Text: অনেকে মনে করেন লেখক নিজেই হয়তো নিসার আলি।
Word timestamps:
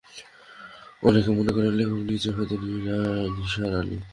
অনেকে 1.03 1.29
মনে 1.37 1.51
করেন 1.55 1.73
লেখক 1.79 1.99
নিজেই 2.09 2.33
হয়তো 2.35 2.55
নিসার 3.35 3.71
আলি। 3.79 3.97